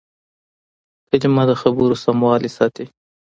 [1.07, 2.85] کلیمه د خبرو سموالی ساتي.